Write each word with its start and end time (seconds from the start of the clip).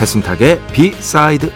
배순탁의 0.00 0.58
비사이드 0.72 1.52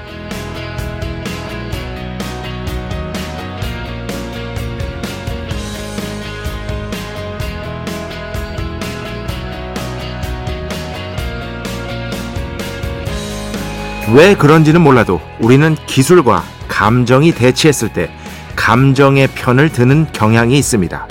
왜 14.12 14.34
그런지는 14.36 14.82
몰라도 14.82 15.22
우리는 15.40 15.74
기술과 15.86 16.44
감정이 16.68 17.32
대치했을 17.32 17.94
때 17.94 18.10
감정의 18.56 19.28
편을 19.28 19.70
드는 19.70 20.06
경향이 20.12 20.58
있습니다. 20.58 21.08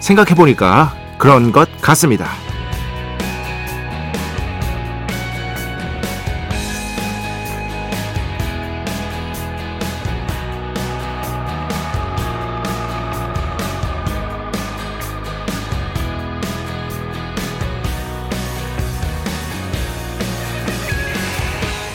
생각해보니까 0.00 0.94
그런 1.16 1.52
것 1.52 1.68
같습니다. 1.80 2.45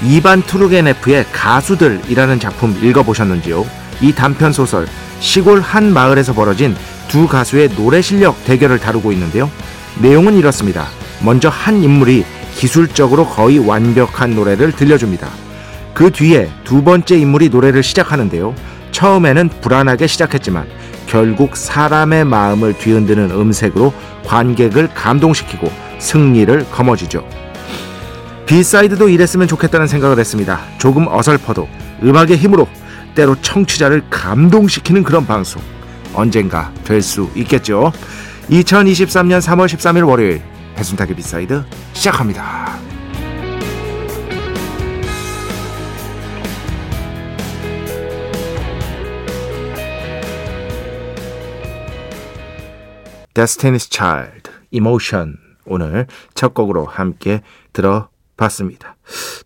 이반 0.04 0.42
투르게네프의 0.42 1.26
가수들이라는 1.32 2.40
작품 2.40 2.76
읽어보셨는지요? 2.82 3.66
이 4.02 4.14
단편 4.14 4.52
소설 4.52 4.88
시골 5.20 5.62
한 5.62 5.94
마을에서 5.94 6.34
벌어진 6.34 6.76
두 7.08 7.28
가수의 7.28 7.70
노래 7.76 8.02
실력 8.02 8.44
대결을 8.46 8.80
다루고 8.80 9.12
있는데요. 9.12 9.50
내용은 10.00 10.38
이렇습니다. 10.38 10.88
먼저 11.24 11.50
한 11.50 11.84
인물이 11.84 12.26
기술적으로 12.56 13.28
거의 13.28 13.60
완벽한 13.60 14.34
노래를 14.34 14.72
들려줍니다. 14.72 15.30
그 15.94 16.10
뒤에 16.10 16.50
두 16.64 16.84
번째 16.84 17.18
인물이 17.18 17.50
노래를 17.50 17.84
시작하는데요. 17.84 18.56
처음에는 18.92 19.50
불안하게 19.62 20.08
시작했지만 20.08 20.68
결국 21.06 21.56
사람의 21.56 22.26
마음을 22.26 22.74
뒤흔드는 22.78 23.32
음색으로 23.32 23.94
관객을 24.26 24.94
감동시키고 24.94 25.72
승리를 26.00 26.66
거머쥐죠. 26.72 27.24
B 28.52 28.60
side도 28.60 29.08
이랬으면 29.08 29.48
좋겠다는 29.48 29.88
생각을 29.88 30.20
했습니다. 30.20 30.60
조금 30.78 31.08
어설퍼도 31.08 31.70
음악의 32.04 32.36
힘으로 32.36 32.68
때로 33.16 33.40
청취자를 33.42 34.04
감동시키는 34.10 35.04
그런 35.04 35.26
방송 35.26 35.62
언젠가 36.14 36.74
될 36.84 37.02
수 37.02 37.30
있겠죠. 37.34 37.94
2023년 38.50 39.40
3월 39.40 39.68
13일 39.68 40.06
월요일 40.06 40.42
배순탁의 40.76 41.16
B 41.16 41.25
side 41.25 41.64
시작합니다. 41.94 42.78
Destiny's 53.34 53.90
Child 53.92 54.52
Emotion 54.72 55.38
오늘 55.66 56.08
첫 56.34 56.54
곡으로 56.54 56.86
함께 56.86 57.42
들어 57.72 58.11
봤습니다. 58.42 58.96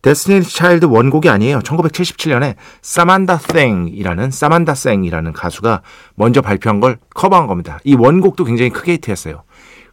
Destiny's 0.01 0.43
Child 0.43 0.85
원곡이 0.85 1.29
아니에요. 1.29 1.59
1977년에 1.59 2.55
Samantha 2.81 3.37
Sang이라는 3.37 4.31
Samantha 4.31 4.73
Sang이라는 4.73 5.33
가수가 5.33 5.81
먼저 6.15 6.41
발표한 6.41 6.79
걸 6.79 6.97
cover한 7.13 7.47
겁니다. 7.47 7.79
이 7.83 7.95
원곡도 7.95 8.45
굉장히 8.45 8.71
크게 8.71 8.93
히트했어요. 8.93 9.43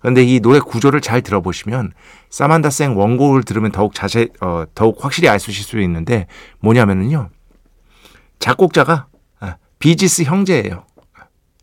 그런데 0.00 0.24
이 0.24 0.40
노래 0.40 0.58
구조를 0.58 1.00
잘 1.00 1.22
들어보시면 1.22 1.92
Samantha 2.31 2.70
Sang 2.70 2.97
원곡을 2.96 3.44
들으면 3.44 3.70
더욱 3.70 3.94
자세 3.94 4.28
어, 4.40 4.64
더욱 4.74 4.98
확실히 5.04 5.28
알수 5.28 5.50
있을 5.50 5.62
수 5.62 5.80
있는데 5.80 6.26
뭐냐면은요. 6.60 7.30
작곡자가 8.38 9.06
아, 9.40 9.56
비지스 9.78 10.24
형제예요. 10.24 10.84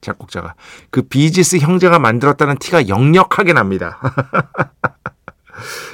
작곡자가 0.02 0.56
그 0.90 1.02
비지스 1.02 1.58
형제가 1.58 2.00
만들었다는 2.00 2.58
티가 2.58 2.88
역력하게 2.88 3.52
납니다. 3.52 4.00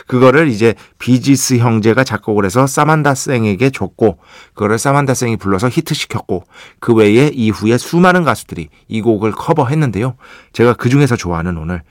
그거를 0.07 0.47
이제 0.47 0.75
비지스 0.99 1.57
형제가 1.57 2.03
작곡을 2.03 2.45
해서 2.45 2.67
사만다 2.67 3.15
생에게 3.15 3.69
줬고 3.69 4.19
그거를 4.53 4.77
사만다 4.77 5.13
생이 5.13 5.37
불러서 5.37 5.69
히트시켰고 5.69 6.43
그 6.79 6.93
외에 6.93 7.27
이후에 7.33 7.77
수많은 7.77 8.23
가수들이 8.23 8.69
이 8.87 9.01
곡을 9.01 9.31
커버했는데요. 9.31 10.15
제가 10.53 10.73
그 10.73 10.89
중에서 10.89 11.15
좋아하는 11.15 11.57
오늘 11.57 11.81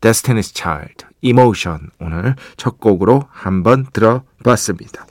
Destiny's 0.00 0.54
Child, 0.54 1.06
Emotion 1.22 1.90
오늘 2.00 2.34
첫 2.56 2.78
곡으로 2.78 3.24
한번 3.30 3.86
들어봤습니다. 3.92 5.06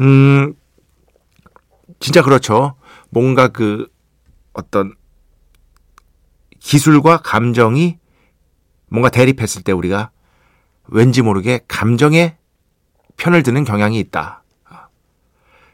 음, 0.00 0.54
진짜 2.00 2.22
그렇죠. 2.22 2.76
뭔가 3.10 3.48
그 3.48 3.86
어떤 4.52 4.94
기술과 6.60 7.18
감정이 7.18 7.98
뭔가 8.88 9.10
대립했을 9.10 9.62
때 9.62 9.72
우리가 9.72 10.10
왠지 10.88 11.22
모르게 11.22 11.60
감정에 11.68 12.36
편을 13.16 13.42
드는 13.42 13.64
경향이 13.64 13.98
있다. 14.00 14.42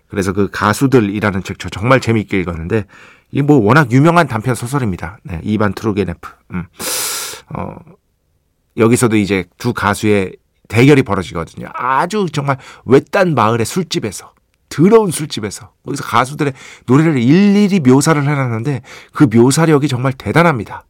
그래서 0.08 0.32
그 0.32 0.48
가수들이라는 0.50 1.44
책 1.44 1.56
저 1.58 1.68
정말 1.68 2.00
재미있게 2.00 2.40
읽었는데 2.40 2.84
이뭐 3.30 3.58
워낙 3.58 3.92
유명한 3.92 4.26
단편 4.26 4.54
소설입니다. 4.54 5.18
네, 5.22 5.40
이반 5.44 5.72
투르게네프. 5.72 6.30
음. 6.52 6.66
어, 7.54 7.76
여기서도 8.76 9.16
이제 9.16 9.44
두 9.58 9.72
가수의 9.72 10.36
대결이 10.68 11.02
벌어지거든요. 11.02 11.68
아주 11.74 12.26
정말 12.32 12.58
외딴 12.84 13.34
마을의 13.34 13.66
술집에서 13.66 14.34
더러운 14.68 15.10
술집에서 15.10 15.72
거기서 15.84 16.04
가수들의 16.04 16.52
노래를 16.86 17.18
일일이 17.18 17.80
묘사를 17.80 18.20
해놨는데 18.22 18.82
그 19.12 19.24
묘사력이 19.24 19.88
정말 19.88 20.12
대단합니다. 20.12 20.84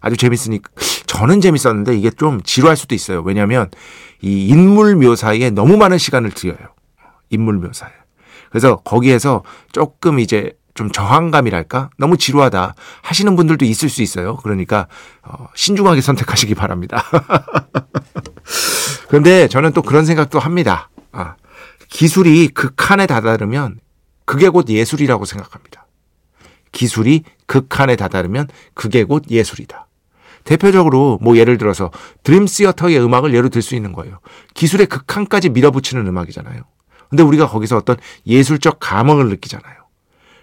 아주 0.00 0.16
재밌으니까 0.16 0.70
저는 1.16 1.40
재밌었는데 1.40 1.96
이게 1.96 2.10
좀 2.10 2.42
지루할 2.42 2.76
수도 2.76 2.94
있어요. 2.94 3.22
왜냐하면 3.22 3.70
이 4.20 4.48
인물 4.48 4.96
묘사에 4.96 5.48
너무 5.48 5.78
많은 5.78 5.96
시간을 5.96 6.32
들여요. 6.32 6.58
인물 7.30 7.54
묘사에. 7.54 7.90
그래서 8.50 8.76
거기에서 8.76 9.42
조금 9.72 10.18
이제 10.18 10.52
좀 10.74 10.92
저항감이랄까 10.92 11.88
너무 11.96 12.18
지루하다 12.18 12.74
하시는 13.00 13.34
분들도 13.34 13.64
있을 13.64 13.88
수 13.88 14.02
있어요. 14.02 14.36
그러니까 14.36 14.88
어, 15.22 15.48
신중하게 15.54 16.02
선택하시기 16.02 16.54
바랍니다. 16.54 17.02
그런데 19.08 19.48
저는 19.48 19.72
또 19.72 19.80
그런 19.80 20.04
생각도 20.04 20.38
합니다. 20.38 20.90
아, 21.12 21.36
기술이 21.88 22.48
극한에 22.48 23.06
다다르면 23.06 23.80
그게 24.26 24.50
곧 24.50 24.68
예술이라고 24.68 25.24
생각합니다. 25.24 25.86
기술이 26.72 27.22
극한에 27.46 27.96
다다르면 27.96 28.48
그게 28.74 29.02
곧 29.04 29.24
예술이다. 29.30 29.85
대표적으로 30.46 31.18
뭐 31.20 31.36
예를 31.36 31.58
들어서 31.58 31.90
드림 32.22 32.46
시어터의 32.46 32.98
음악을 33.02 33.34
예로 33.34 33.50
들 33.50 33.60
수 33.60 33.74
있는 33.74 33.92
거예요. 33.92 34.20
기술의 34.54 34.86
극한까지 34.86 35.50
밀어붙이는 35.50 36.06
음악이잖아요. 36.06 36.62
근데 37.10 37.22
우리가 37.22 37.48
거기서 37.48 37.76
어떤 37.76 37.96
예술적 38.26 38.78
감흥을 38.80 39.28
느끼잖아요. 39.28 39.74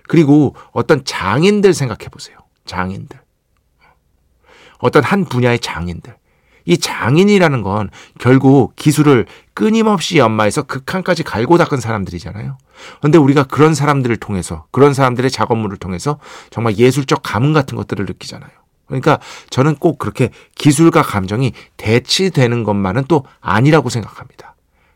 그리고 0.08 0.56
어떤 0.72 1.04
장인들 1.06 1.74
생각해 1.74 2.10
보세요. 2.10 2.38
장인들. 2.66 3.20
어떤 4.80 5.04
한 5.04 5.24
분야의 5.26 5.60
장인들. 5.60 6.16
이 6.66 6.78
장인이라는 6.78 7.62
건 7.62 7.90
결국 8.20 8.76
기술을 8.76 9.26
끊임없이 9.54 10.18
연마해서 10.18 10.64
극한까지 10.64 11.24
갈고 11.24 11.58
닦은 11.58 11.80
사람들이잖아요. 11.80 12.58
근데 13.02 13.18
우리가 13.18 13.44
그런 13.44 13.74
사람들을 13.74 14.16
통해서, 14.18 14.66
그런 14.72 14.94
사람들의 14.94 15.30
작업물을 15.32 15.78
통해서 15.78 16.20
정말 16.50 16.78
예술적 16.78 17.22
감흥 17.24 17.54
같은 17.54 17.78
것들을 17.78 18.06
느끼잖아요. 18.06 18.52
그러니까 18.86 19.20
저는 19.50 19.76
꼭 19.76 19.98
그렇게 19.98 20.30
기술과 20.56 21.02
감정이 21.04 21.54
대치되는 21.78 22.64
것만은 22.64 23.06
또 23.08 23.26
아니라고 23.40 23.90
생각합니다. 23.90 24.56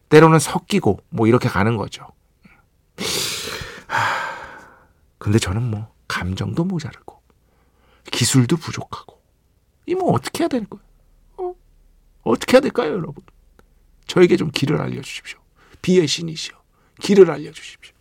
때로는 0.10 0.40
섞이고 0.40 1.00
뭐 1.10 1.28
이렇게 1.28 1.50
가는 1.50 1.78
거죠. 1.78 2.06
근데 5.18 5.40
저는 5.40 5.64
뭐 5.64 5.92
감정도 6.08 6.64
모자르고 6.64 7.22
기술도 8.12 8.58
부족하고 8.58 9.18
이 9.86 9.94
뭐 9.96 10.12
어떻게 10.14 10.44
해야 10.44 10.48
되는 10.50 10.68
거예요? 10.70 10.84
어? 11.38 11.54
어떻게 12.24 12.54
해야 12.54 12.62
될까요, 12.62 12.92
여러분? 12.92 13.24
저에게 14.06 14.36
좀 14.38 14.52
길을 14.52 14.80
알려 14.82 15.02
주십시오. 15.02 15.40
비의 15.82 16.08
신이시여, 16.08 16.56
길을 17.00 17.32
알려 17.32 17.52
주십시오. 17.52 17.94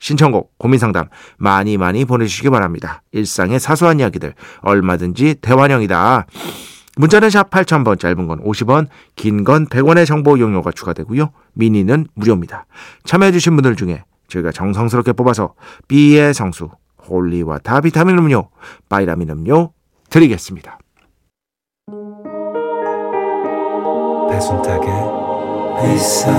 신청곡, 0.00 0.58
고민상담 0.58 1.08
많이 1.38 1.76
많이 1.76 2.04
보내주시기 2.04 2.50
바랍니다. 2.50 3.02
일상의 3.12 3.60
사소한 3.60 4.00
이야기들 4.00 4.34
얼마든지 4.62 5.36
대환영이다. 5.42 6.26
문자는 6.96 7.30
샵 7.30 7.50
8000번, 7.50 8.00
짧은 8.00 8.26
건 8.26 8.42
50원, 8.42 8.88
긴 9.14 9.44
건 9.44 9.66
100원의 9.66 10.06
정보 10.06 10.38
이용료가 10.38 10.72
추가되고요. 10.72 11.30
미니는 11.52 12.06
무료입니다. 12.14 12.66
참여해주신 13.04 13.54
분들 13.54 13.76
중에 13.76 14.02
저희가 14.28 14.50
정성스럽게 14.52 15.12
뽑아서 15.12 15.54
B의 15.88 16.34
성수, 16.34 16.70
holy 17.08 17.40
water 17.40 17.80
비타민 17.82 18.18
음료, 18.18 18.50
바이라민 18.88 19.30
음료 19.30 19.72
드리겠습니다. 20.10 20.78
배순탁의 24.30 24.90
회사 25.82 26.30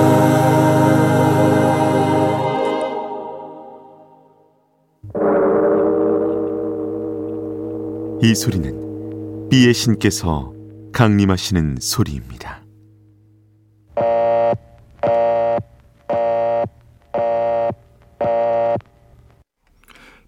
이 8.23 8.35
소리는 8.35 9.49
비의 9.49 9.73
신께서 9.73 10.53
강림하시는 10.93 11.77
소리입니다. 11.81 12.61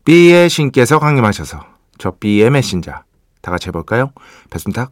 B의 0.04 0.50
신께서 0.50 0.98
강림하셔서 0.98 1.64
저 2.00 2.12
B의 2.20 2.50
메신저 2.50 2.92
다 3.42 3.52
같이 3.52 3.68
해볼까요? 3.68 4.12
배순탁, 4.50 4.92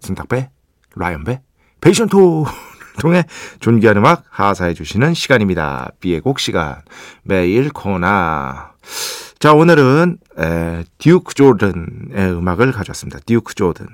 순탁배, 0.00 0.50
라이언배, 0.96 1.40
베이션토 1.80 2.44
통해 3.00 3.24
존귀한 3.60 3.96
음악 3.96 4.22
하사해 4.28 4.74
주시는 4.74 5.14
시간입니다. 5.14 5.92
B의 5.98 6.20
곡 6.20 6.38
시간 6.38 6.82
매일 7.22 7.70
코나 7.70 8.74
자 9.44 9.52
오늘은 9.52 10.16
에, 10.38 10.84
듀크 10.96 11.34
조던의 11.34 12.32
음악을 12.32 12.72
가져왔습니다. 12.72 13.18
듀크 13.26 13.54
조던 13.54 13.86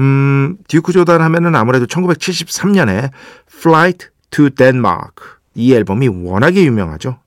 음, 0.00 0.56
듀크 0.66 0.92
조던 0.92 1.20
하면은 1.20 1.54
아무래도 1.54 1.86
1973년에 1.86 3.10
Flight 3.48 4.08
to 4.30 4.50
Denmark 4.50 5.24
이 5.54 5.72
앨범이 5.72 6.08
워낙에 6.08 6.64
유명하죠. 6.64 7.20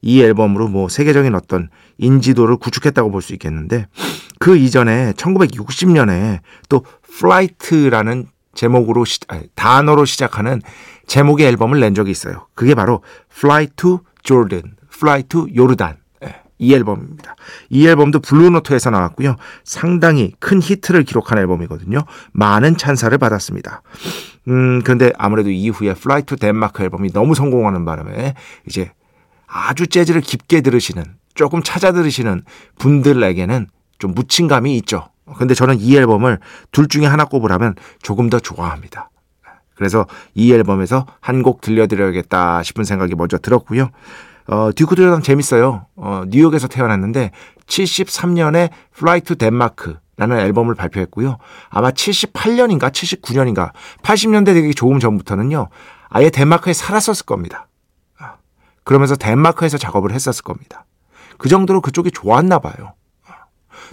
이 0.00 0.20
앨범으로 0.20 0.66
뭐 0.66 0.88
세계적인 0.88 1.36
어떤 1.36 1.68
인지도를 1.98 2.56
구축했다고 2.56 3.12
볼 3.12 3.22
수 3.22 3.32
있겠는데 3.34 3.86
그 4.40 4.56
이전에 4.56 5.12
1960년에 5.12 6.40
또 6.68 6.84
flight라는 7.16 8.26
제목으로 8.54 9.04
시, 9.04 9.20
아니, 9.28 9.44
단어로 9.54 10.04
시작하는 10.04 10.62
제목의 11.06 11.46
앨범을 11.46 11.78
낸 11.78 11.94
적이 11.94 12.10
있어요. 12.10 12.48
그게 12.56 12.74
바로 12.74 13.04
Fly 13.30 13.68
to 13.76 14.00
Jordan, 14.24 14.74
Fly 14.94 15.22
to 15.24 15.46
요르단. 15.54 15.96
예, 16.24 16.34
이 16.58 16.74
앨범입니다. 16.74 17.34
이 17.70 17.86
앨범도 17.86 18.20
블루노트에서 18.20 18.90
나왔고요. 18.90 19.36
상당히 19.64 20.32
큰 20.38 20.60
히트를 20.60 21.04
기록한 21.04 21.38
앨범이거든요. 21.38 22.00
많은 22.32 22.76
찬사를 22.76 23.16
받았습니다. 23.18 23.82
음, 24.48 24.82
근데 24.82 25.12
아무래도 25.18 25.50
이후에 25.50 25.90
Fly 25.90 26.22
to 26.22 26.36
Denmark 26.36 26.82
앨범이 26.84 27.12
너무 27.12 27.34
성공하는 27.34 27.84
바람에 27.84 28.34
이제 28.68 28.92
아주 29.46 29.86
재즈를 29.86 30.20
깊게 30.20 30.60
들으시는 30.62 31.04
조금 31.34 31.62
찾아 31.62 31.92
들으시는 31.92 32.42
분들에게는 32.78 33.66
좀 33.98 34.14
묻힌 34.14 34.48
감이 34.48 34.76
있죠. 34.78 35.08
근데 35.38 35.54
저는 35.54 35.78
이 35.78 35.96
앨범을 35.96 36.40
둘 36.72 36.88
중에 36.88 37.06
하나 37.06 37.24
꼽으라면 37.24 37.74
조금 38.02 38.28
더 38.28 38.38
좋아합니다. 38.40 39.10
그래서 39.74 40.06
이 40.34 40.52
앨범에서 40.52 41.06
한 41.20 41.42
곡 41.42 41.60
들려드려야겠다 41.60 42.62
싶은 42.62 42.84
생각이 42.84 43.14
먼저 43.14 43.38
들었고요. 43.38 43.90
어, 44.46 44.70
듀크 44.74 44.94
드라당 44.94 45.22
재밌어요. 45.22 45.86
어, 45.96 46.24
뉴욕에서 46.28 46.68
태어났는데 46.68 47.30
73년에 47.66 48.70
Fly 48.96 49.20
to 49.22 49.36
Denmark 49.36 49.94
라는 50.16 50.38
앨범을 50.38 50.74
발표했고요. 50.74 51.38
아마 51.70 51.90
78년인가 51.90 52.90
79년인가 52.90 53.72
80년대 54.02 54.46
되기 54.54 54.74
조금 54.74 55.00
전부터는요. 55.00 55.68
아예 56.10 56.30
덴마크에 56.30 56.72
살았었을 56.72 57.24
겁니다. 57.24 57.68
그러면서 58.84 59.16
덴마크에서 59.16 59.78
작업을 59.78 60.12
했었을 60.12 60.42
겁니다. 60.42 60.84
그 61.38 61.48
정도로 61.48 61.80
그쪽이 61.80 62.10
좋았나 62.10 62.58
봐요. 62.58 62.94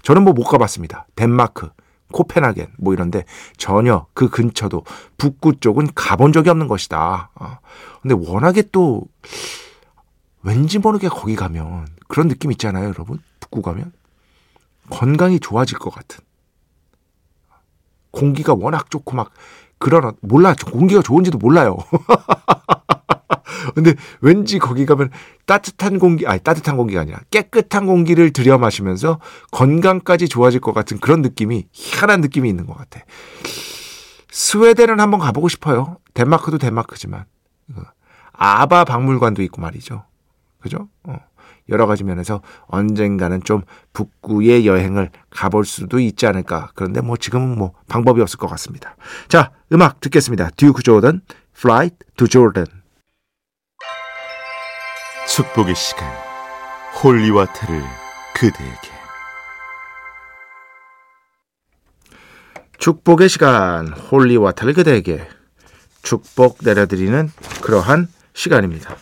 저는 0.03 0.23
뭐 0.23 0.33
못 0.33 0.43
가봤습니다. 0.45 1.07
덴마크, 1.15 1.69
코펜하겐 2.11 2.67
뭐 2.77 2.93
이런데 2.93 3.23
전혀 3.57 4.07
그 4.13 4.29
근처도 4.29 4.83
북구 5.17 5.59
쪽은 5.59 5.89
가본 5.95 6.33
적이 6.33 6.49
없는 6.49 6.67
것이다. 6.67 7.31
어. 7.35 7.57
근데 8.01 8.15
워낙에 8.17 8.63
또 8.71 9.03
왠지 10.41 10.79
모르게 10.79 11.09
거기 11.09 11.35
가면 11.35 11.87
그런 12.07 12.27
느낌 12.27 12.51
있잖아요, 12.51 12.89
여러분. 12.89 13.19
북구 13.39 13.61
가면 13.61 13.91
건강이 14.89 15.39
좋아질 15.39 15.77
것 15.79 15.89
같은. 15.91 16.23
공기가 18.11 18.53
워낙 18.53 18.89
좋고 18.89 19.15
막 19.15 19.31
그런 19.77 20.13
몰라 20.21 20.55
공기가 20.71 21.01
좋은지도 21.01 21.37
몰라요. 21.37 21.77
근데 23.75 23.93
왠지 24.21 24.57
거기 24.57 24.85
가면 24.85 25.11
따뜻한 25.45 25.99
공기, 25.99 26.25
아니 26.25 26.39
따뜻한 26.39 26.75
공기가 26.75 27.01
아니라 27.01 27.19
깨끗한 27.29 27.85
공기를 27.85 28.31
들여 28.31 28.57
마시면서 28.57 29.19
건강까지 29.51 30.27
좋아질 30.27 30.59
것 30.59 30.73
같은 30.73 30.99
그런 30.99 31.21
느낌이 31.21 31.67
희한한 31.71 32.21
느낌이 32.21 32.49
있는 32.49 32.65
것 32.65 32.77
같아. 32.77 33.01
스웨덴은 34.31 34.99
한번 34.99 35.19
가보고 35.19 35.49
싶어요. 35.49 35.97
덴마크도 36.13 36.57
덴마크지만 36.57 37.25
아바 38.33 38.85
박물관도 38.85 39.43
있고 39.43 39.61
말이죠. 39.61 40.03
그죠? 40.61 40.89
어. 41.03 41.15
여러 41.69 41.85
가지 41.85 42.03
면에서 42.03 42.41
언젠가는 42.67 43.43
좀 43.43 43.61
북구의 43.93 44.65
여행을 44.65 45.11
가볼 45.29 45.65
수도 45.65 45.99
있지 45.99 46.25
않을까. 46.25 46.71
그런데 46.73 47.01
뭐 47.01 47.15
지금은 47.15 47.57
뭐 47.57 47.73
방법이 47.87 48.21
없을 48.21 48.37
것 48.37 48.47
같습니다. 48.47 48.95
자, 49.27 49.51
음악 49.71 49.99
듣겠습니다. 49.99 50.49
듀크 50.57 50.81
조던, 50.81 51.21
Flight 51.55 51.97
to 52.17 52.27
Jordan. 52.27 52.67
축복의 55.27 55.75
시간 55.75 56.11
holy 57.03 57.28
water를 57.28 57.83
그대에게 58.33 58.99
축복의 62.79 63.29
시간 63.29 63.87
holy 63.89 64.15
water를 64.15 64.73
그대에게 64.73 65.27
축복 66.01 66.57
내려드리는 66.63 67.29
그러한 67.61 68.07
시간입니다. 68.33 68.95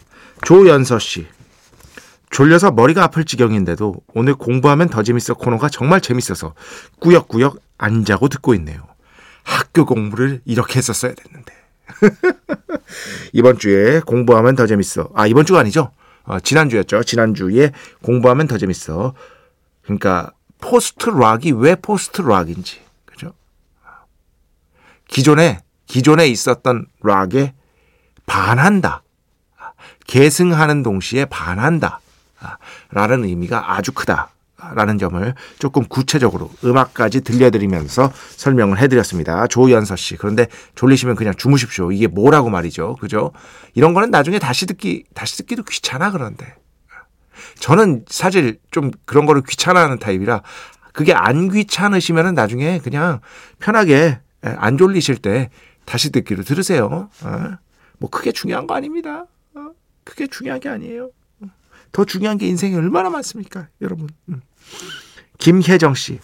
조연서 0.43 0.99
씨 0.99 1.27
졸려서 2.29 2.71
머리가 2.71 3.03
아플 3.03 3.23
지경인데도 3.23 3.95
오늘 4.13 4.35
공부하면 4.35 4.89
더 4.89 5.03
재밌어 5.03 5.33
코너가 5.35 5.69
정말 5.69 6.01
재밌어서 6.01 6.53
꾸역꾸역 6.99 7.59
안 7.77 8.05
자고 8.05 8.27
듣고 8.27 8.53
있네요. 8.55 8.81
학교 9.43 9.85
공부를 9.85 10.41
이렇게 10.45 10.77
했었어야 10.77 11.13
됐는데. 11.13 11.53
이번 13.31 13.57
주에 13.57 14.01
공부하면 14.01 14.55
더 14.55 14.67
재밌어. 14.67 15.09
아, 15.15 15.25
이번 15.25 15.45
주가 15.45 15.59
아니죠? 15.59 15.91
어, 16.23 16.39
지난주였죠. 16.39 17.03
지난주에 17.03 17.71
공부하면 18.01 18.47
더 18.47 18.57
재밌어. 18.57 19.13
그러니까 19.83 20.31
post 20.59 21.09
rock이 21.09 21.53
왜 21.53 21.75
post 21.75 22.21
rock인지. 22.21 22.81
그죠? 23.05 23.33
기존에 25.07 25.59
기존에 25.85 26.27
있었던 26.27 26.87
락에 27.01 27.53
반한다. 28.25 29.03
계승하는 30.07 30.83
동시에 30.83 31.25
반한다. 31.25 32.01
라는 32.91 33.23
의미가 33.23 33.73
아주 33.73 33.91
크다. 33.91 34.29
라는 34.73 34.97
점을 34.97 35.35
조금 35.59 35.85
구체적으로 35.85 36.49
음악까지 36.65 37.21
들려드리면서 37.21 38.11
설명을 38.37 38.79
해드렸습니다. 38.79 39.45
조연서 39.45 39.95
씨. 39.95 40.15
그런데 40.17 40.47
졸리시면 40.73 41.15
그냥 41.15 41.35
주무십시오. 41.35 41.91
이게 41.91 42.07
뭐라고 42.07 42.49
말이죠. 42.49 42.95
그죠? 42.99 43.33
이런 43.75 43.93
거는 43.93 44.09
나중에 44.09 44.39
다시 44.39 44.65
듣기, 44.65 45.03
다시 45.13 45.37
듣기도 45.37 45.61
귀찮아, 45.61 46.09
그런데. 46.09 46.55
저는 47.59 48.05
사실 48.07 48.59
좀 48.71 48.89
그런 49.05 49.27
거를 49.27 49.43
귀찮아하는 49.47 49.99
타입이라 49.99 50.41
그게 50.91 51.13
안 51.13 51.51
귀찮으시면은 51.51 52.33
나중에 52.33 52.79
그냥 52.79 53.19
편하게 53.59 54.19
안 54.41 54.77
졸리실 54.77 55.17
때 55.17 55.51
다시 55.85 56.11
듣기로 56.11 56.43
들으세요. 56.43 57.09
어? 57.23 57.57
뭐 57.99 58.09
크게 58.09 58.31
중요한 58.31 58.65
거 58.65 58.73
아닙니다. 58.73 59.25
어? 59.53 59.69
크게 60.03 60.27
중요한 60.27 60.59
게 60.59 60.69
아니에요. 60.69 61.11
더 61.91 62.05
중요한 62.05 62.37
게 62.37 62.47
인생에 62.47 62.75
얼마나 62.75 63.09
많습니까, 63.09 63.67
여러분. 63.81 64.09
음. 64.29 64.41
김혜정 65.37 65.93
씨, 65.95 66.19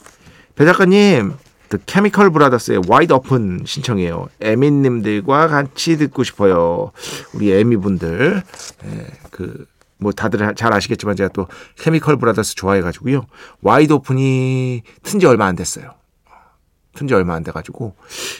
배 0.55 0.65
작가님, 0.65 1.33
The 1.69 1.83
Chemical 1.87 2.31
Brothers의 2.31 2.81
Wide 2.89 3.15
Open 3.15 3.63
신청해요. 3.65 4.27
에미님들과 4.41 5.47
같이 5.47 5.97
듣고 5.97 6.23
싶어요. 6.23 6.91
우리 7.33 7.51
에미 7.51 7.77
분들, 7.77 8.43
예, 8.85 9.07
그, 9.31 9.65
뭐 9.97 10.11
다들 10.11 10.53
잘 10.55 10.73
아시겠지만 10.73 11.15
제가 11.15 11.29
또 11.29 11.47
케미컬 11.77 12.17
브라더스 12.17 12.55
좋아해가지고요. 12.55 13.25
Wide 13.61 13.93
Open이 13.93 14.83
튼 15.01 15.19
지 15.19 15.25
얼마 15.25 15.45
안 15.45 15.55
됐어요. 15.55 15.93
튼지 16.93 17.13
얼마 17.13 17.33
안 17.35 17.43
돼가지고 17.43 17.95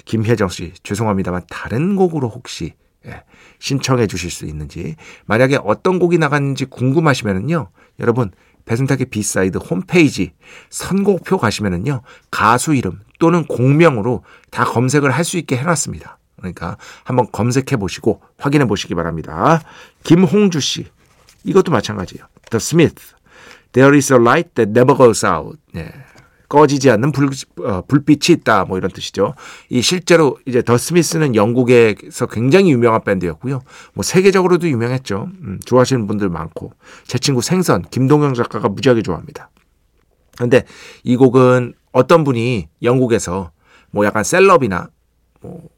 김혜정 0.06 0.50
씨 0.50 0.74
죄송합니다만 0.84 1.44
다른 1.50 1.96
곡으로 1.96 2.27
혹시 2.30 2.74
예, 2.75 2.83
신청해 3.60 4.08
주실 4.08 4.32
수 4.32 4.46
있는지 4.46 4.96
만약에 5.26 5.60
어떤 5.64 6.00
곡이 6.00 6.18
나갔는지 6.18 6.66
궁금하시면은요 6.66 7.70
여러분 8.00 8.32
배순탁의 8.66 9.08
B 9.08 9.18
side 9.18 9.58
홈페이지 9.58 10.34
선곡표 10.70 11.38
가시면은요 11.38 12.02
가수 12.32 12.74
이름 12.74 13.02
또는 13.20 13.46
곡명으로 13.46 14.24
다 14.52 14.64
검색을 14.66 15.12
할 15.12 15.24
수 15.24 15.38
있게 15.38 15.56
해놨습니다. 15.58 16.18
그러니까 16.38 16.78
한번 17.06 17.28
검색해 17.32 17.78
보시고 17.78 18.22
확인해 18.38 18.66
보시기 18.66 18.96
바랍니다. 18.96 19.62
김홍주 20.04 20.60
씨 20.60 20.88
이것도 21.46 21.72
마찬가지예요. 21.72 22.26
The 22.52 22.58
Smith 22.58 23.14
There 23.74 23.96
is 23.96 24.14
a 24.14 24.20
light 24.20 24.54
that 24.56 24.70
never 24.72 24.96
goes 24.96 25.26
out. 25.26 25.58
네. 25.74 25.92
꺼지지 26.54 26.92
않는 26.92 27.12
불, 27.12 27.30
어, 27.66 27.82
불빛이 27.88 28.38
있다. 28.38 28.66
뭐 28.66 28.78
이런 28.78 28.92
뜻이죠. 28.92 29.34
이 29.70 29.82
실제로 29.82 30.38
이제 30.46 30.62
더 30.62 30.78
스미스는 30.78 31.34
영국에서 31.34 32.28
굉장히 32.28 32.72
유명한 32.72 33.04
밴드였고요. 33.04 33.62
뭐 33.96 34.04
세계적으로도 34.04 34.70
유명했죠. 34.70 35.30
음, 35.42 35.60
좋아하시는 35.66 36.06
분들 36.06 36.30
많고. 36.30 36.74
제 37.08 37.18
친구 37.18 37.42
생선 37.42 37.82
김동영 37.82 38.36
작가가 38.36 38.70
무지하게 38.70 39.02
좋아합니다. 39.02 39.50
근데 40.38 40.64
이 41.04 41.16
곡은 41.16 41.74
어떤 41.92 42.24
분이 42.24 42.68
영국에서 42.84 43.50
뭐 43.90 44.06
약간 44.06 44.24
셀럽이나 44.24 44.90
뭐 45.42 45.70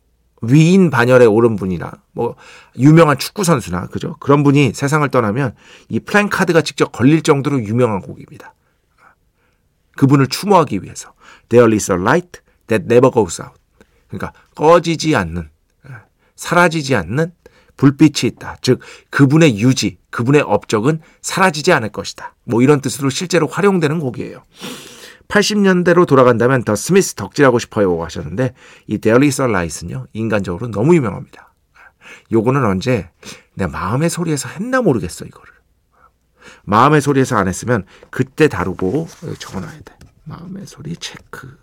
위인 0.41 0.89
반열에 0.89 1.25
오른 1.25 1.55
분이나 1.55 1.93
뭐 2.11 2.35
유명한 2.77 3.17
축구 3.17 3.45
선수나 3.45 3.87
그죠 3.87 4.17
그런 4.19 4.43
분이 4.43 4.73
세상을 4.73 5.07
떠나면 5.09 5.55
이 5.87 6.01
플랜카드가 6.01 6.61
직접 6.61 6.91
걸릴 6.91 7.21
정도로 7.21 7.63
유명한 7.63 8.01
곡입니다. 8.01 8.53
그분을 9.95 10.27
추모하기 10.27 10.83
위해서 10.83 11.13
There 11.49 11.73
is 11.73 11.91
a 11.91 11.97
light 11.97 12.41
that 12.67 12.85
never 12.85 13.11
goes 13.11 13.41
out. 13.41 13.55
그러니까 14.07 14.33
꺼지지 14.55 15.15
않는 15.15 15.49
사라지지 16.35 16.95
않는 16.95 17.31
불빛이 17.77 18.31
있다. 18.31 18.57
즉 18.61 18.79
그분의 19.09 19.59
유지, 19.59 19.97
그분의 20.09 20.41
업적은 20.41 21.01
사라지지 21.21 21.73
않을 21.73 21.89
것이다. 21.89 22.35
뭐 22.45 22.61
이런 22.61 22.81
뜻으로 22.81 23.09
실제로 23.09 23.47
활용되는 23.47 23.99
곡이에요. 23.99 24.43
80년대로 25.27 26.07
돌아간다면 26.07 26.63
더 26.63 26.75
스미스 26.75 27.15
덕질하고 27.15 27.57
싶어요 27.59 28.01
하셨는데 28.03 28.53
이 28.87 28.97
There 28.99 29.25
is 29.25 29.41
a 29.41 29.47
light은요 29.47 30.07
인간적으로 30.13 30.69
너무 30.69 30.95
유명합니다. 30.95 31.53
요거는 32.31 32.63
언제 32.63 33.09
내 33.55 33.65
마음의 33.65 34.09
소리에서 34.09 34.49
했나 34.49 34.81
모르겠어 34.81 35.25
이거를. 35.25 35.54
마음의 36.63 37.01
소리에서 37.01 37.37
안 37.37 37.47
했으면 37.47 37.85
그때 38.09 38.47
다루고 38.47 39.07
적어놔야 39.39 39.79
돼. 39.83 39.95
마음의 40.25 40.65
소리 40.67 40.95
체크. 40.95 41.57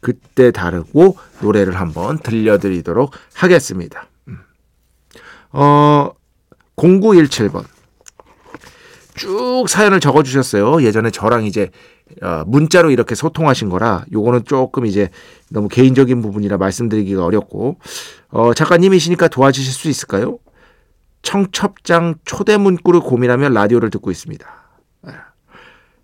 그때 0.00 0.50
다루고 0.50 1.18
노래를 1.40 1.80
한번 1.80 2.18
들려드리도록 2.18 3.12
하겠습니다. 3.34 4.06
음. 4.28 4.38
어, 5.52 6.12
0917번. 6.76 7.64
쭉 9.14 9.64
사연을 9.68 9.98
적어주셨어요. 9.98 10.82
예전에 10.82 11.10
저랑 11.10 11.44
이제 11.44 11.70
어, 12.22 12.44
문자로 12.46 12.90
이렇게 12.90 13.14
소통하신 13.14 13.68
거라 13.68 14.04
요거는 14.12 14.44
조금 14.44 14.86
이제 14.86 15.10
너무 15.50 15.68
개인적인 15.68 16.22
부분이라 16.22 16.56
말씀드리기가 16.58 17.24
어렵고 17.24 17.78
어, 18.28 18.54
작가님이시니까 18.54 19.28
도와주실 19.28 19.72
수 19.72 19.88
있을까요? 19.88 20.38
청첩장 21.22 22.16
초대 22.24 22.56
문구를 22.56 23.00
고민하며 23.00 23.50
라디오를 23.50 23.90
듣고 23.90 24.10
있습니다. 24.10 24.46
예. 25.08 25.12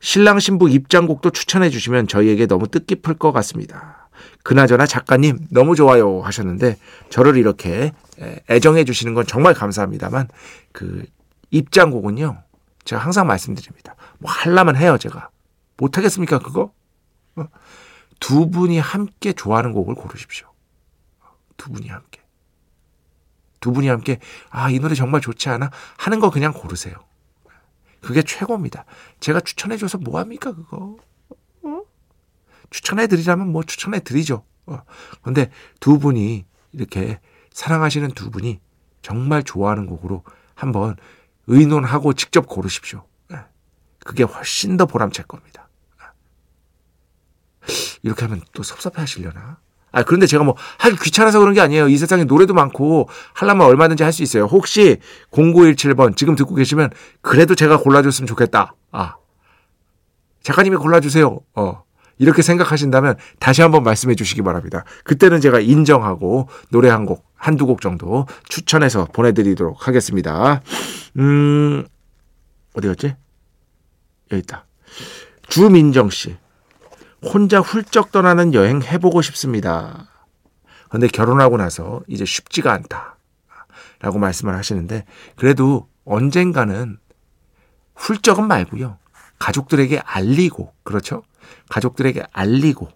신랑 0.01 0.39
신부 0.41 0.69
입장곡도 0.69 1.31
추천해 1.31 1.71
주시면 1.71 2.09
저희에게 2.09 2.47
너무 2.47 2.69
뜻깊을 2.69 3.15
것 3.15 3.33
같습니다. 3.33 4.09
그나저나 4.43 4.87
작가님 4.87 5.47
너무 5.51 5.77
좋아요 5.77 6.21
하셨는데 6.21 6.77
저를 7.11 7.37
이렇게 7.37 7.93
예, 8.21 8.41
애정해 8.51 8.85
주시는 8.85 9.15
건 9.15 9.27
정말 9.27 9.55
감사합니다만 9.55 10.29
그 10.73 11.05
입장곡은요 11.51 12.43
제가 12.85 13.03
항상 13.03 13.27
말씀드립니다. 13.27 13.95
뭐 14.19 14.31
할라면 14.31 14.77
해요 14.77 14.99
제가 14.99 15.31
못하겠습니까 15.77 16.41
그거? 16.41 16.73
어? 17.37 17.47
두 18.21 18.51
분이 18.51 18.79
함께 18.79 19.33
좋아하는 19.33 19.73
곡을 19.73 19.95
고르십시오. 19.95 20.49
두 21.57 21.71
분이 21.71 21.89
함께. 21.89 22.12
두 23.63 23.73
분이 23.73 23.89
함께 23.89 24.19
아, 24.51 24.69
이 24.69 24.79
노래 24.79 24.95
정말 24.95 25.23
좋지 25.23 25.49
않아? 25.49 25.71
하는 25.97 26.21
거 26.21 26.31
그냥 26.31 26.53
고르세요. 26.53 26.95
그게 28.03 28.21
최고입니다. 28.23 28.85
제가 29.21 29.41
추천해 29.41 29.79
줘서 29.79 29.97
뭐 29.97 30.19
합니까, 30.19 30.53
그거? 30.53 30.97
어? 31.63 31.83
추천해 32.69 33.07
드리자면 33.07 33.51
뭐 33.51 33.63
추천해 33.63 34.01
드리죠. 34.01 34.45
어. 34.67 34.83
근데 35.23 35.51
두 35.81 35.99
분이 35.99 36.45
이렇게 36.73 37.21
사랑하시는 37.53 38.11
두 38.11 38.31
분이 38.31 38.61
정말 39.01 39.45
좋아하는 39.45 39.87
곡으로 39.87 40.25
한번 40.55 40.97
의논하고 41.47 42.13
직접 42.15 42.47
고르십시오. 42.47 43.07
예. 43.33 43.45
그게 44.05 44.25
훨씬 44.25 44.77
더 44.77 44.87
보람찰 44.87 45.27
겁니다. 45.27 45.69
예. 46.01 47.71
이렇게 48.03 48.25
하면 48.25 48.43
또 48.53 48.65
섭섭해 48.65 49.01
하시려나? 49.01 49.61
아, 49.93 50.03
그런데 50.03 50.27
제가 50.27 50.43
뭐 50.43 50.57
하기 50.79 50.97
귀찮아서 50.97 51.39
그런 51.39 51.55
게 51.55 51.61
아니에요. 51.61 51.89
이 51.89 51.97
세상에 51.97 52.25
노래도 52.25 52.55
많고 52.55 53.09
하려면 53.35 53.67
얼마든지 53.67 54.03
할 54.03 54.13
수 54.13 54.23
있어요. 54.23 54.45
혹시 54.45 54.99
0917번 55.31 56.17
지금 56.17 56.35
듣고 56.35 56.55
계시면 56.55 56.91
그래도 57.23 57.55
제가 57.55 57.79
골라줬으면 57.79 58.27
좋겠다. 58.27 58.75
아. 58.91 59.15
작가님이 60.43 60.77
골라주세요. 60.77 61.41
어. 61.55 61.83
이렇게 62.19 62.43
생각하신다면 62.43 63.17
다시 63.41 63.63
한번 63.63 63.83
말씀해 63.85 64.15
주시기 64.15 64.43
바랍니다. 64.43 64.85
그때는 65.05 65.41
제가 65.41 65.61
인정하고 65.61 66.49
노래 66.71 66.89
한 66.91 67.07
곡, 67.07 67.25
한두 67.35 67.67
곡 67.67 67.81
정도 67.81 68.27
추천해서 68.49 69.07
보내드리도록 69.13 69.89
하겠습니다. 69.89 70.61
음, 71.19 71.85
어디 72.75 72.89
갔지? 72.89 73.17
여기 74.31 74.41
있다. 74.43 74.67
주민정 75.49 76.11
씨. 76.11 76.37
혼자 77.23 77.61
훌쩍 77.61 78.11
떠나는 78.11 78.53
여행 78.55 78.83
해보고 78.83 79.23
싶습니다. 79.23 80.09
그런데 80.89 81.07
결혼하고 81.07 81.57
나서 81.57 82.03
이제 82.07 82.25
쉽지가 82.25 82.73
않다. 82.73 83.17
라고 84.01 84.19
말씀을 84.19 84.55
하시는데, 84.57 85.05
그래도 85.37 85.89
언젠가는 86.05 86.99
훌쩍은 87.95 88.49
말고요. 88.49 88.99
가족들에게 89.39 90.01
알리고, 90.05 90.73
그렇죠? 90.83 91.23
가족들에게 91.71 92.25
알리고, 92.33 92.89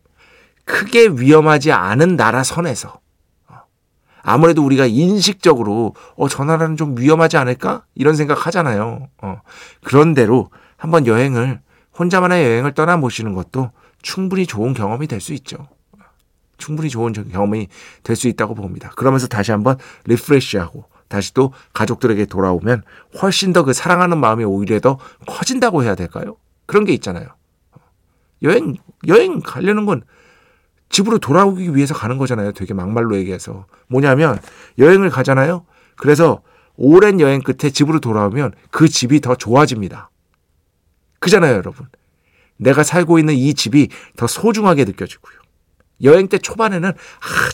크게 0.64 1.06
위험하지 1.06 1.71
않은 1.71 2.16
나라 2.16 2.42
선에서, 2.42 3.00
어, 3.49 3.54
아무래도 4.23 4.64
우리가 4.64 4.87
인식적으로, 4.87 5.95
어, 6.16 6.28
저 6.28 6.45
나라는 6.45 6.76
좀 6.76 6.99
위험하지 6.99 7.37
않을까? 7.37 7.85
이런 7.95 8.16
생각 8.16 8.47
하잖아요. 8.47 9.09
어, 9.23 9.40
그런 9.85 10.12
대로 10.12 10.50
한번 10.76 11.06
여행을, 11.06 11.61
혼자만의 11.99 12.45
여행을 12.45 12.75
떠나보시는 12.75 13.33
것도 13.33 13.71
충분히 14.06 14.46
좋은 14.46 14.72
경험이 14.72 15.08
될 15.08 15.20
수 15.20 15.32
있죠. 15.34 15.66
충분히 16.58 16.88
좋은 16.88 17.12
경험이 17.12 17.66
될 18.04 18.14
수 18.14 18.28
있다고 18.28 18.54
봅니다. 18.54 18.90
그러면서 18.94 19.26
다시 19.26 19.50
한번 19.50 19.76
리프레시하고 20.04 20.84
다시 21.08 21.34
또 21.34 21.52
가족들에게 21.72 22.25
돌아오면 22.26 22.84
훨씬 23.20 23.52
더 23.52 23.64
그 23.64 23.72
사랑하는 23.72 24.18
마음이 24.18 24.44
오히려 24.44 24.78
더 24.78 24.98
커진다고 25.26 25.82
해야 25.82 25.96
될까요? 25.96 26.36
그런 26.66 26.84
게 26.84 26.92
있잖아요. 26.94 27.26
여행, 28.42 28.76
여행 29.08 29.40
가려는 29.40 29.86
건 29.86 30.02
집으로 30.88 31.18
돌아오기 31.18 31.75
위해서 31.75 31.92
가는 31.92 32.16
거잖아요. 32.16 32.52
되게 32.52 32.75
막말로 32.75 33.16
얘기해서. 33.16 33.66
뭐냐면 33.88 34.38
여행을 34.78 35.10
가잖아요. 35.10 35.66
그래서 35.96 36.42
오랜 36.76 37.18
여행 37.20 37.40
끝에 37.42 37.70
집으로 37.70 37.98
돌아오면 37.98 38.52
그 38.70 38.88
집이 38.88 39.20
더 39.20 39.34
좋아집니다. 39.34 40.10
그잖아요, 41.18 41.54
여러분. 41.56 41.88
내가 42.56 42.82
살고 42.82 43.18
있는 43.18 43.34
이 43.34 43.54
집이 43.54 43.88
더 44.16 44.26
소중하게 44.26 44.84
느껴지고요. 44.84 45.34
여행 46.02 46.28
때 46.28 46.38
초반에는 46.38 46.90
아, 46.90 46.94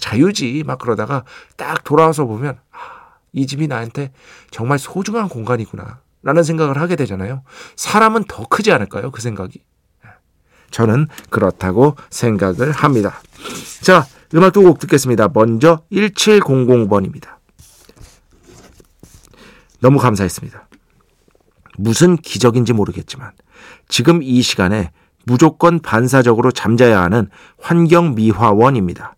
자유지 0.00 0.64
막 0.66 0.78
그러다가 0.78 1.24
딱 1.56 1.84
돌아와서 1.84 2.24
보면 2.24 2.58
아, 2.72 3.16
이 3.32 3.46
집이 3.46 3.68
나한테 3.68 4.12
정말 4.50 4.78
소중한 4.78 5.28
공간이구나 5.28 6.00
라는 6.22 6.42
생각을 6.42 6.78
하게 6.80 6.96
되잖아요. 6.96 7.42
사람은 7.76 8.24
더 8.28 8.46
크지 8.46 8.70
않을까요? 8.72 9.10
그 9.10 9.20
생각이. 9.20 9.62
저는 10.70 11.08
그렇다고 11.30 11.96
생각을 12.10 12.72
합니다. 12.72 13.20
자, 13.82 14.06
음악 14.34 14.52
두 14.54 14.62
곡 14.62 14.78
듣겠습니다. 14.78 15.28
먼저 15.34 15.82
1700번입니다. 15.92 17.36
너무 19.80 19.98
감사했습니다. 19.98 20.68
무슨 21.76 22.16
기적인지 22.16 22.72
모르겠지만 22.72 23.32
지금 23.88 24.22
이 24.22 24.42
시간에 24.42 24.90
무조건 25.24 25.80
반사적으로 25.80 26.50
잠자야 26.50 27.00
하는 27.00 27.28
환경 27.60 28.14
미화원입니다. 28.14 29.14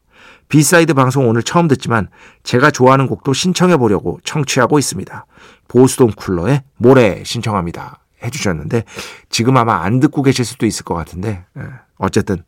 B 0.48 0.58
side 0.58 0.94
방송 0.94 1.28
오늘 1.28 1.42
처음 1.42 1.68
듣지만 1.68 2.08
제가 2.42 2.70
좋아하는 2.70 3.06
곡도 3.06 3.32
신청해 3.32 3.76
보려고 3.76 4.20
청취하고 4.24 4.78
있습니다. 4.78 5.26
보스돈 5.68 6.12
쿨러의 6.12 6.62
모래 6.76 7.22
신청합니다. 7.24 8.00
해주셨는데 8.22 8.84
지금 9.28 9.56
아마 9.56 9.82
안 9.82 10.00
듣고 10.00 10.22
계실 10.22 10.44
수도 10.44 10.66
있을 10.66 10.84
것 10.84 10.94
같은데 10.94 11.44
예, 11.58 11.62
어쨌든 11.98 12.42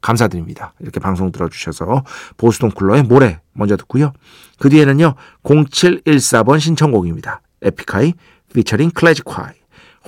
감사드립니다. 0.00 0.74
이렇게 0.80 1.00
방송 1.00 1.30
들어주셔서 1.30 2.04
보스돈 2.36 2.72
쿨러의 2.72 3.04
모래 3.04 3.40
먼저 3.52 3.76
듣고요. 3.76 4.12
그 4.58 4.68
뒤에는요 4.68 5.14
0714번 5.44 6.58
신청곡입니다. 6.60 7.40
에픽하이 7.62 8.14
피처링 8.52 8.90
클래식화이 8.90 9.54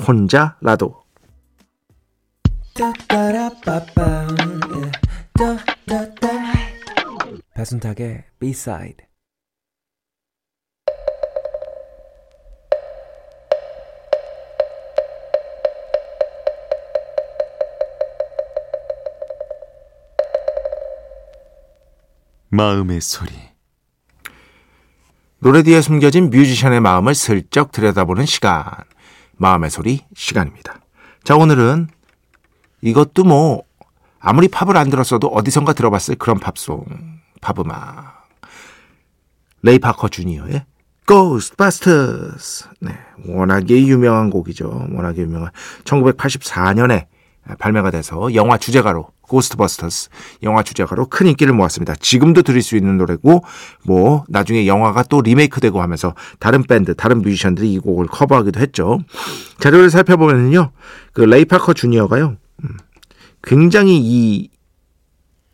혼자라도 0.07 1.04
배순탁의 7.55 8.25
B-side. 8.41 9.07
마음의 22.49 23.01
소리. 23.01 23.31
노래 25.39 25.63
뒤에 25.63 25.81
숨겨진 25.81 26.31
뮤지션의 26.31 26.81
마음을 26.81 27.15
슬쩍 27.15 27.71
들여다보는 27.71 28.27
시간. 28.27 28.65
마음의 29.37 29.71
소리 29.71 30.05
시간입니다. 30.17 30.81
자 31.23 31.37
오늘은 31.37 31.94
이것도 32.85 33.25
뭐 33.25 33.63
아무리 34.21 34.47
팝을 34.49 34.77
안 34.77 34.91
들었어도 34.91 35.29
어디선가 35.29 35.73
들어봤을 35.73 36.17
그런 36.17 36.39
팝송 36.39 36.85
팝음악 37.41 38.29
레이 39.63 39.79
파커 39.79 40.09
주니어의 40.09 40.67
Ghostbusters 41.07 42.69
네, 42.81 42.93
워낙에 43.27 43.87
유명한 43.87 44.31
곡이죠. 44.31 44.89
워낙에 44.93 45.23
유명한 45.23 45.51
1984년에 45.85 47.07
발매가 47.59 47.91
돼서 47.91 48.35
영화 48.35 48.57
주제가로 48.57 49.09
Ghostbusters 49.23 50.11
영화 50.43 50.63
주제가로 50.63 51.07
큰 51.07 51.27
인기를 51.27 51.55
모았습니다. 51.55 51.95
지금도 51.97 52.43
들을 52.43 52.61
수 52.61 52.77
있는 52.77 52.99
노래고 52.99 53.45
뭐 53.85 54.25
나중에 54.29 54.67
영화가 54.67 55.05
또 55.05 55.23
리메이크되고 55.23 55.81
하면서 55.81 56.15
다른 56.39 56.63
밴드, 56.63 56.95
다른 56.95 57.23
뮤지션들이 57.23 57.73
이 57.73 57.79
곡을 57.79 58.07
커버하기도 58.07 58.61
했죠. 58.61 58.99
자료를 59.61 59.91
살펴보면요. 59.91 60.71
그 61.13 61.23
레이 61.23 61.45
파커 61.47 61.73
주니어가요. 61.73 62.37
음, 63.45 63.59
굉장히 63.59 63.99
이 63.99 64.51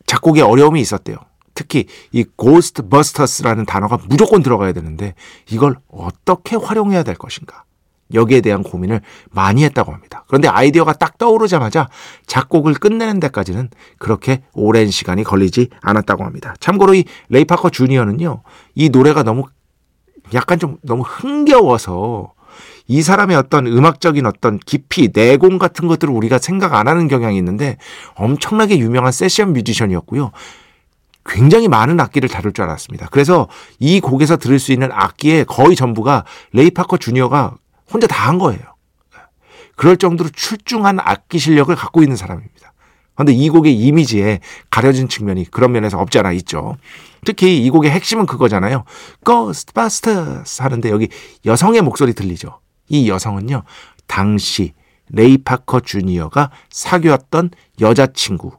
작곡에 0.05 0.41
어려움이 0.41 0.81
있었대요. 0.81 1.17
특히 1.53 1.85
이 2.11 2.23
Ghostbusters라는 2.23 3.65
단어가 3.65 3.97
무조건 4.07 4.41
들어가야 4.41 4.73
되는데 4.73 5.13
이걸 5.49 5.75
어떻게 5.87 6.55
활용해야 6.55 7.03
될 7.03 7.15
것인가. 7.15 7.65
여기에 8.13 8.41
대한 8.41 8.63
고민을 8.63 9.01
많이 9.29 9.63
했다고 9.63 9.93
합니다. 9.93 10.25
그런데 10.27 10.47
아이디어가 10.47 10.93
딱 10.93 11.17
떠오르자마자 11.17 11.89
작곡을 12.27 12.73
끝내는 12.73 13.19
데까지는 13.21 13.69
그렇게 13.99 14.43
오랜 14.53 14.89
시간이 14.91 15.23
걸리지 15.23 15.69
않았다고 15.81 16.25
합니다. 16.25 16.53
참고로 16.59 16.93
이 16.93 17.05
레이 17.29 17.45
파커 17.45 17.69
주니어는요, 17.69 18.43
이 18.75 18.89
노래가 18.89 19.23
너무 19.23 19.45
약간 20.33 20.59
좀 20.59 20.77
너무 20.83 21.03
흥겨워서 21.03 22.33
이 22.87 23.01
사람의 23.01 23.37
어떤 23.37 23.67
음악적인 23.67 24.25
어떤 24.25 24.59
깊이, 24.59 25.09
내공 25.11 25.57
같은 25.57 25.87
것들을 25.87 26.13
우리가 26.13 26.37
생각 26.37 26.73
안 26.73 26.87
하는 26.87 27.07
경향이 27.07 27.37
있는데 27.37 27.77
엄청나게 28.15 28.79
유명한 28.79 29.11
세션 29.11 29.53
뮤지션이었고요. 29.53 30.31
굉장히 31.25 31.67
많은 31.67 31.99
악기를 31.99 32.29
다룰 32.29 32.51
줄 32.51 32.65
알았습니다. 32.65 33.07
그래서 33.11 33.47
이 33.79 33.99
곡에서 33.99 34.37
들을 34.37 34.57
수 34.59 34.71
있는 34.71 34.89
악기의 34.91 35.45
거의 35.45 35.75
전부가 35.75 36.25
레이 36.51 36.71
파커 36.71 36.97
주니어가 36.97 37.55
혼자 37.91 38.07
다 38.07 38.27
한 38.27 38.37
거예요. 38.37 38.61
그럴 39.75 39.97
정도로 39.97 40.29
출중한 40.29 40.99
악기 40.99 41.39
실력을 41.39 41.73
갖고 41.75 42.03
있는 42.03 42.15
사람입니다. 42.15 42.60
그런데 43.21 43.33
이 43.33 43.49
곡의 43.49 43.75
이미지에 43.75 44.39
가려진 44.71 45.07
측면이 45.07 45.51
그런 45.51 45.71
면에서 45.71 45.99
없지 45.99 46.17
않아 46.17 46.31
있죠. 46.31 46.75
특히 47.23 47.63
이 47.63 47.69
곡의 47.69 47.91
핵심은 47.91 48.25
그거잖아요. 48.25 48.83
Ghostbusters 49.23 50.63
하는데 50.63 50.89
여기 50.89 51.07
여성의 51.45 51.83
목소리 51.83 52.13
들리죠. 52.13 52.59
이 52.89 53.09
여성은요. 53.09 53.61
당시 54.07 54.73
레이 55.09 55.37
파커 55.37 55.81
주니어가 55.81 56.49
사귀었던 56.71 57.51
여자친구가 57.79 58.57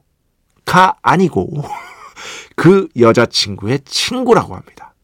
아니고 1.02 1.64
그 2.54 2.88
여자친구의 2.96 3.80
친구라고 3.84 4.54
합니다. 4.54 4.94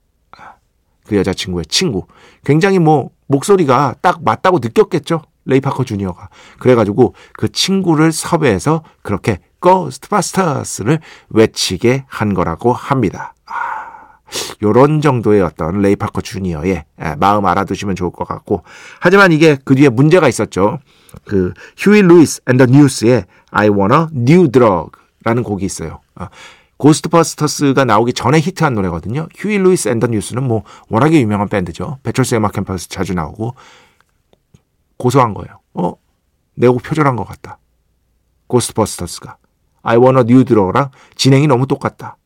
그 1.05 1.16
여자친구의 1.16 1.66
친구. 1.66 2.07
굉장히 2.44 2.79
뭐 2.79 3.11
목소리가 3.27 3.97
딱 4.03 4.23
맞다고 4.23 4.61
느꼈겠죠. 4.62 5.23
레이 5.49 5.61
파커 5.61 5.85
주니어가. 5.85 6.29
그래가지고 6.59 7.14
그 7.33 7.51
친구를 7.51 8.12
섭외해서 8.12 8.85
그렇게 9.03 9.38
Ghostbusters를 9.61 11.01
외치게 11.31 12.05
한 12.07 12.35
거라고 12.35 12.73
합니다. 12.73 13.35
아, 13.47 14.18
요런 14.62 15.01
정도의 15.01 15.42
어떤 15.42 15.81
레이 15.81 15.97
파커 15.97 16.21
주니어의 16.21 16.85
마음 17.18 17.47
알아두시면 17.47 17.97
좋을 17.97 18.11
것 18.12 18.27
같고. 18.27 18.62
하지만 19.01 19.33
이게 19.33 19.57
그 19.64 19.75
뒤에 19.75 19.88
문제가 19.88 20.29
있었죠. 20.29 20.79
그 21.25 21.53
Huey 21.77 22.07
Lewis 22.09 22.43
and 22.49 22.58
the 22.58 22.67
News의 22.67 23.25
I 23.51 23.68
want 23.69 23.99
a 23.99 24.07
new 24.14 24.51
drug 24.51 24.90
라는 25.25 25.42
곡이 25.42 25.64
있어요. 25.64 26.01
아, 26.14 26.29
Ghostbusters가 26.77 27.85
나오기 27.85 28.12
전에 28.12 28.38
히트한 28.38 28.75
노래거든요. 28.75 29.27
Huey 29.35 29.64
Lewis 29.64 29.88
and 29.88 29.99
the 29.99 30.09
News는 30.09 30.45
뭐 30.44 30.62
워낙에 30.88 31.21
유명한 31.21 31.49
밴드죠. 31.49 31.99
배철수 32.05 32.37
음악 32.37 32.53
캠프에서 32.53 32.88
자주 32.88 33.14
나오고 33.14 33.55
고소한 34.97 35.35
거예요. 35.35 35.59
어? 35.75 35.94
내 36.55 36.66
곡 36.68 36.83
표절한 36.83 37.16
것 37.16 37.25
같다. 37.25 37.59
Ghostbusters가 38.49 39.37
I 39.83 39.97
want 39.97 40.17
a 40.17 40.23
new 40.23 40.45
drug랑 40.45 40.91
진행이 41.17 41.47
너무 41.47 41.67
똑같다. 41.67 42.17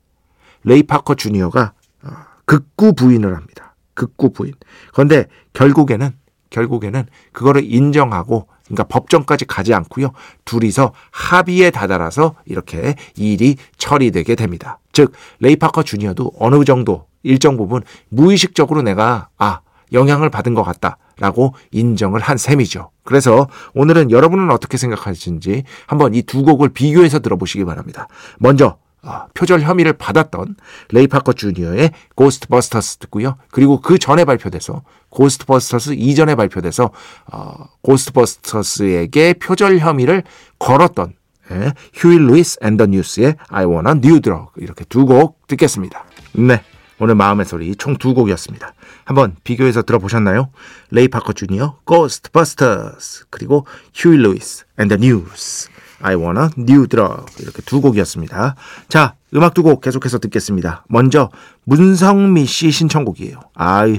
레이 0.65 0.83
파커 0.83 1.15
주니어가 1.15 1.73
어, 2.05 2.11
극구 2.45 2.95
부인을 2.95 3.37
합니다. 3.37 3.75
극구 3.95 4.33
부인. 4.33 4.55
그런데 4.93 5.27
결국에는 5.53 6.13
결국에는 6.51 7.07
그거를 7.33 7.63
인정하고 7.65 8.47
그러니까 8.65 8.85
법정까지 8.85 9.47
가지 9.47 9.75
않고요. 9.75 10.13
둘이서 10.45 10.93
합의에 11.11 11.71
다다라서 11.71 12.35
이렇게 12.45 12.95
일이 13.17 13.57
처리되게 13.77 14.35
됩니다. 14.35 14.79
즉 14.93 15.13
레이 15.41 15.57
파커 15.57 15.83
주니어도 15.83 16.33
어느 16.39 16.65
정도 16.65 17.07
일정 17.23 17.57
부분 17.57 17.83
무의식적으로 18.09 18.83
내가 18.83 19.29
아 19.39 19.61
영향을 19.93 20.31
받은 20.31 20.55
것 20.55 20.63
같다라고 20.63 21.55
인정을 21.71 22.21
한 22.21 22.37
셈이죠. 22.37 22.91
그래서 23.05 23.49
오늘은 23.75 24.11
여러분은 24.11 24.51
어떻게 24.51 24.77
생각하시는지 24.77 25.65
한번 25.87 26.15
이 26.15 26.23
두 26.23 26.43
곡을 26.45 26.71
비교해서 26.71 27.19
들어보시기 27.19 27.65
바랍니다. 27.65 28.09
먼저 28.39 28.79
어, 29.05 29.27
표절 29.35 29.63
혐의를 29.63 29.95
받았던 29.95 30.55
레이 30.93 31.09
파커 31.09 31.33
주니어의 31.33 31.91
Ghostbusters 32.15 32.99
듣고요. 32.99 33.37
그리고 33.51 33.81
그 33.81 33.99
전에 33.99 34.25
발표돼서 34.25 34.83
Ghostbusters 35.09 35.95
이전에 35.95 36.37
발표돼서 36.37 36.91
어, 37.33 37.53
Ghostbusters에게 37.83 39.35
표절 39.35 39.79
혐의를 39.79 40.23
걸었던 40.59 41.15
예, 41.51 41.73
휴일 41.93 42.27
루이스 42.29 42.59
앤더 42.63 42.87
뉴스의 42.87 43.35
I 43.49 43.65
Wanna 43.67 43.99
New 43.99 44.21
Drug 44.21 44.47
이렇게 44.57 44.85
두 44.85 45.05
곡 45.05 45.47
듣겠습니다. 45.49 46.05
네. 46.35 46.63
오늘 47.03 47.17
마음의 47.17 47.47
소리 47.47 47.75
총 47.75 47.97
두 47.97 48.15
곡이었습니다. 48.15 48.75
한번 49.05 49.35
비교해서 49.43 49.83
들어보셨나요? 49.83 50.51
레이 50.93 51.09
파커 51.09 51.33
주니어, 51.33 51.79
Ghostbusters, 51.85 53.25
그리고 53.29 53.67
Huey 53.93 54.23
Lewis 54.23 54.67
and 54.79 54.89
the 54.89 54.99
News. 54.99 55.69
I 56.01 56.15
want 56.15 56.43
a 56.43 56.51
new 56.57 56.87
drug 56.87 57.25
이렇게 57.43 57.61
두 57.63 57.81
곡이었습니다. 57.81 58.55
자, 58.89 59.15
음악 59.35 59.53
두 59.53 59.65
곡 59.65 59.81
계속해서 59.81 60.19
듣겠습니다. 60.21 60.85
먼저 60.89 61.31
문성미 61.65 62.47
씨 62.47 62.71
신청곡이에요. 62.71 63.41
아유, 63.55 63.99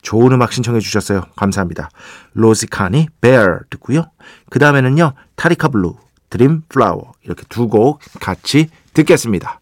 좋은 0.00 0.32
음악 0.32 0.54
신청해 0.54 0.80
주셨어요. 0.80 1.24
감사합니다. 1.36 1.90
로지 2.32 2.70
카니 2.70 3.08
Bear 3.20 3.58
듣고요. 3.68 4.04
그 4.48 4.58
다음에는요. 4.58 5.12
타리카 5.36 5.68
블루, 5.68 5.96
Dream 6.30 6.62
Flower 6.70 7.12
이렇게 7.24 7.44
두 7.50 7.68
곡 7.68 8.00
같이 8.20 8.70
듣겠습니다. 8.94 9.60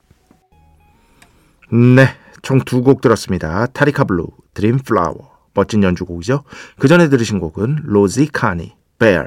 네, 1.72 2.14
총 2.42 2.60
두 2.60 2.82
곡 2.82 3.00
들었습니다. 3.00 3.66
타리카 3.66 4.04
블루, 4.04 4.26
Dream 4.54 4.78
Flower 4.78 5.30
멋진 5.54 5.82
연주곡이죠. 5.82 6.44
그 6.78 6.88
전에 6.88 7.08
들으신 7.08 7.40
곡은 7.40 7.78
로지 7.84 8.26
카니, 8.26 8.76
Bear 8.98 9.26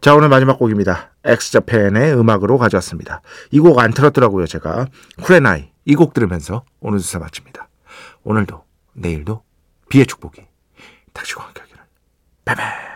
자 0.00 0.14
오늘 0.14 0.28
마지막 0.28 0.58
곡입니다. 0.58 1.10
엑스자팬의 1.24 2.16
음악으로 2.18 2.56
가져왔습니다. 2.58 3.20
이 3.50 3.58
곡 3.60 3.78
안 3.80 3.92
틀었더라고요 3.92 4.46
제가. 4.46 4.86
쿠레나이 5.22 5.70
이 5.84 5.94
곡 5.94 6.14
들으면서 6.14 6.64
오늘 6.80 6.98
주사 7.00 7.18
마칩니다. 7.18 7.68
오늘도 8.24 8.64
내일도 8.94 9.42
비의 9.88 10.06
축복이 10.06 10.42
당신과 11.12 11.44
함께 11.44 11.60
하기를. 11.60 11.82
바이바이. 12.44 12.89